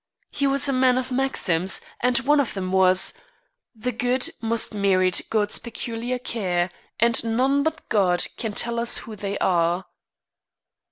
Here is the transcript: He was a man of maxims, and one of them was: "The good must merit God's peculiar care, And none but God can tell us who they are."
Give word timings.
He 0.31 0.47
was 0.47 0.67
a 0.67 0.73
man 0.73 0.97
of 0.97 1.11
maxims, 1.11 1.79
and 1.99 2.17
one 2.21 2.39
of 2.39 2.55
them 2.55 2.71
was: 2.71 3.13
"The 3.75 3.91
good 3.91 4.31
must 4.41 4.73
merit 4.73 5.21
God's 5.29 5.59
peculiar 5.59 6.17
care, 6.17 6.71
And 6.99 7.23
none 7.23 7.61
but 7.61 7.87
God 7.87 8.25
can 8.35 8.53
tell 8.53 8.79
us 8.79 8.97
who 9.05 9.15
they 9.15 9.37
are." 9.37 9.85